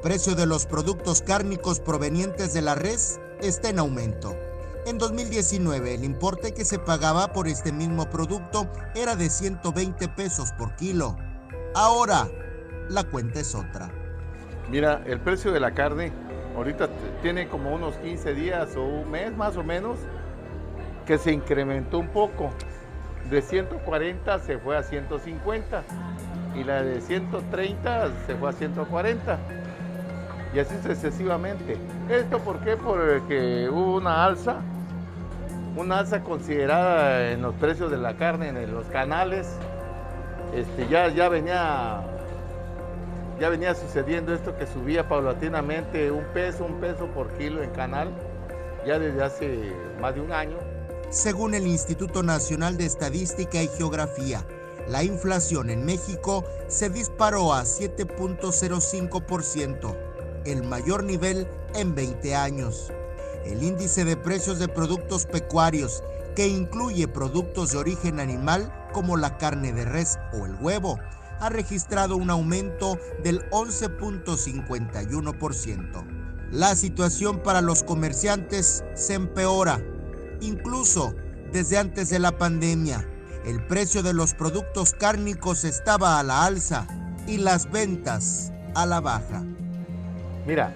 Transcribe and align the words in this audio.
precio 0.00 0.34
de 0.34 0.46
los 0.46 0.64
productos 0.64 1.20
cárnicos 1.20 1.78
provenientes 1.78 2.54
de 2.54 2.62
la 2.62 2.74
res 2.74 3.20
está 3.42 3.68
en 3.68 3.78
aumento. 3.78 4.34
En 4.86 4.96
2019 4.96 5.94
el 5.94 6.04
importe 6.04 6.54
que 6.54 6.64
se 6.64 6.78
pagaba 6.78 7.34
por 7.34 7.46
este 7.46 7.70
mismo 7.70 8.08
producto 8.08 8.66
era 8.94 9.14
de 9.14 9.28
120 9.28 10.08
pesos 10.08 10.52
por 10.52 10.74
kilo. 10.76 11.16
Ahora 11.74 12.28
la 12.88 13.04
cuenta 13.04 13.40
es 13.40 13.54
otra. 13.54 13.90
Mira, 14.70 15.02
el 15.06 15.20
precio 15.20 15.52
de 15.52 15.60
la 15.60 15.72
carne 15.72 16.12
ahorita 16.56 16.88
tiene 17.20 17.48
como 17.48 17.74
unos 17.74 17.96
15 17.96 18.34
días 18.34 18.76
o 18.76 18.82
un 18.82 19.10
mes 19.10 19.36
más 19.36 19.58
o 19.58 19.62
menos 19.62 19.98
que 21.04 21.18
se 21.18 21.32
incrementó 21.32 21.98
un 21.98 22.08
poco. 22.08 22.50
De 23.28 23.42
140 23.42 24.38
se 24.38 24.58
fue 24.58 24.78
a 24.78 24.82
150 24.82 25.82
y 26.56 26.64
la 26.64 26.82
de 26.82 27.02
130 27.02 28.10
se 28.26 28.34
fue 28.34 28.48
a 28.48 28.52
140 28.52 29.59
y 30.54 30.58
así 30.58 30.74
sucesivamente. 30.82 31.76
¿Esto 32.08 32.38
por 32.40 32.60
qué? 32.60 32.76
Porque 32.76 33.68
hubo 33.70 33.96
una 33.96 34.24
alza, 34.24 34.56
una 35.76 35.98
alza 35.98 36.22
considerada 36.22 37.30
en 37.30 37.42
los 37.42 37.54
precios 37.56 37.90
de 37.90 37.98
la 37.98 38.16
carne 38.16 38.48
en 38.48 38.74
los 38.74 38.86
canales. 38.86 39.48
Este, 40.54 40.88
ya, 40.88 41.08
ya 41.08 41.28
venía 41.28 42.02
ya 43.40 43.48
venía 43.48 43.74
sucediendo 43.74 44.32
esto 44.34 44.56
que 44.58 44.66
subía 44.66 45.08
paulatinamente 45.08 46.10
un 46.10 46.24
peso, 46.34 46.66
un 46.66 46.78
peso 46.78 47.06
por 47.06 47.32
kilo 47.38 47.62
en 47.62 47.70
canal, 47.70 48.14
ya 48.86 48.98
desde 48.98 49.22
hace 49.22 49.72
más 49.98 50.14
de 50.14 50.20
un 50.20 50.30
año. 50.30 50.58
Según 51.08 51.54
el 51.54 51.66
Instituto 51.66 52.22
Nacional 52.22 52.76
de 52.76 52.84
Estadística 52.84 53.62
y 53.62 53.68
Geografía, 53.68 54.44
la 54.88 55.02
inflación 55.02 55.70
en 55.70 55.86
México 55.86 56.44
se 56.68 56.90
disparó 56.90 57.54
a 57.54 57.62
7.05%, 57.62 59.96
el 60.44 60.64
mayor 60.64 61.04
nivel 61.04 61.46
en 61.74 61.94
20 61.94 62.34
años. 62.34 62.92
El 63.44 63.62
índice 63.62 64.04
de 64.04 64.16
precios 64.16 64.58
de 64.58 64.66
productos 64.68 65.26
pecuarios, 65.26 66.02
que 66.36 66.48
incluye 66.48 67.08
productos 67.08 67.72
de 67.72 67.78
origen 67.78 68.20
animal 68.20 68.70
como 68.92 69.16
la 69.16 69.38
carne 69.38 69.72
de 69.72 69.84
res 69.84 70.18
o 70.32 70.46
el 70.46 70.54
huevo, 70.56 70.98
ha 71.40 71.48
registrado 71.48 72.16
un 72.16 72.30
aumento 72.30 72.96
del 73.22 73.48
11.51%. 73.50 76.50
La 76.50 76.76
situación 76.76 77.42
para 77.42 77.60
los 77.60 77.82
comerciantes 77.82 78.84
se 78.94 79.14
empeora, 79.14 79.82
incluso 80.40 81.14
desde 81.52 81.78
antes 81.78 82.10
de 82.10 82.18
la 82.18 82.36
pandemia. 82.36 83.08
El 83.44 83.64
precio 83.66 84.02
de 84.02 84.12
los 84.12 84.34
productos 84.34 84.92
cárnicos 84.92 85.64
estaba 85.64 86.18
a 86.18 86.22
la 86.22 86.44
alza 86.44 86.86
y 87.26 87.38
las 87.38 87.70
ventas 87.70 88.52
a 88.74 88.84
la 88.84 89.00
baja. 89.00 89.42
Mira, 90.46 90.72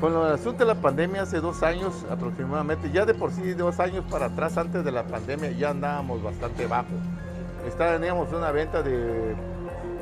con 0.00 0.12
el 0.14 0.32
asunto 0.32 0.64
de 0.64 0.74
la 0.74 0.80
pandemia 0.80 1.22
hace 1.22 1.40
dos 1.40 1.62
años 1.62 2.06
aproximadamente, 2.10 2.90
ya 2.90 3.04
de 3.04 3.14
por 3.14 3.32
sí 3.32 3.54
dos 3.54 3.80
años 3.80 4.04
para 4.10 4.26
atrás 4.26 4.56
antes 4.58 4.84
de 4.84 4.92
la 4.92 5.04
pandemia 5.04 5.50
ya 5.52 5.70
andábamos 5.70 6.22
bastante 6.22 6.66
bajo 6.66 6.94
teníamos 7.76 8.32
una 8.32 8.50
venta 8.52 8.82
de, 8.82 9.34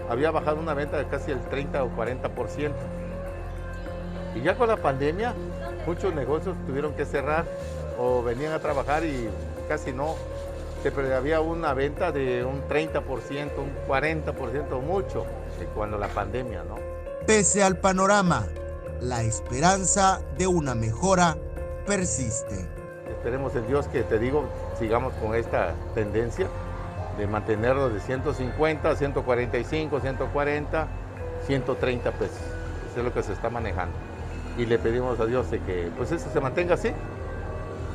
había 0.08 0.30
bajado 0.30 0.60
una 0.60 0.74
venta 0.74 0.98
de 0.98 1.06
casi 1.06 1.30
el 1.30 1.40
30 1.40 1.84
o 1.84 1.90
40%. 1.96 2.72
Y 4.34 4.42
ya 4.42 4.56
con 4.56 4.68
la 4.68 4.76
pandemia, 4.76 5.34
muchos 5.86 6.14
negocios 6.14 6.56
tuvieron 6.66 6.94
que 6.94 7.04
cerrar 7.04 7.44
o 7.98 8.22
venían 8.22 8.52
a 8.52 8.58
trabajar 8.60 9.04
y 9.04 9.28
casi 9.68 9.92
no. 9.92 10.14
Siempre 10.82 11.12
había 11.14 11.40
una 11.40 11.74
venta 11.74 12.12
de 12.12 12.44
un 12.44 12.62
30%, 12.68 13.02
un 13.58 13.72
40% 13.88 14.80
mucho 14.80 15.26
cuando 15.66 15.98
la 15.98 16.08
pandemia, 16.08 16.62
¿no? 16.64 16.76
Pese 17.26 17.62
al 17.62 17.78
panorama, 17.78 18.46
la 19.00 19.22
esperanza 19.22 20.20
de 20.36 20.46
una 20.46 20.74
mejora 20.74 21.36
persiste. 21.86 22.68
Esperemos 23.08 23.54
en 23.54 23.66
Dios 23.66 23.88
que 23.88 24.02
te 24.02 24.18
digo, 24.18 24.44
sigamos 24.78 25.12
con 25.14 25.34
esta 25.34 25.74
tendencia 25.94 26.46
de 27.18 27.26
mantenerlo 27.26 27.90
de 27.90 28.00
150, 28.00 28.96
145, 28.96 30.00
140, 30.00 30.88
130 31.46 32.12
pesos. 32.12 32.36
Eso 32.90 32.98
es 32.98 33.04
lo 33.04 33.12
que 33.12 33.22
se 33.22 33.32
está 33.32 33.50
manejando. 33.50 33.96
Y 34.56 34.66
le 34.66 34.78
pedimos 34.78 35.18
a 35.20 35.26
Dios 35.26 35.50
de 35.50 35.60
que 35.60 35.90
pues 35.96 36.12
eso 36.12 36.28
se 36.32 36.40
mantenga 36.40 36.74
así 36.74 36.92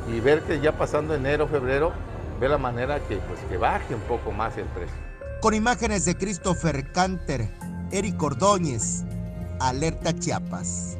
y 0.07 0.19
ver 0.19 0.41
que 0.41 0.59
ya 0.59 0.73
pasando 0.73 1.15
enero, 1.15 1.47
febrero, 1.47 1.93
ve 2.39 2.49
la 2.49 2.57
manera 2.57 2.99
que, 2.99 3.17
pues, 3.17 3.39
que 3.49 3.57
baje 3.57 3.95
un 3.95 4.01
poco 4.01 4.31
más 4.31 4.57
el 4.57 4.65
precio. 4.65 4.97
Con 5.43 5.53
imágenes 5.53 6.05
de 6.05 6.15
Christopher 6.15 6.89
Canter, 6.93 7.49
Eric 7.91 8.23
Ordóñez, 8.23 9.03
Alerta 9.59 10.17
Chiapas. 10.17 10.97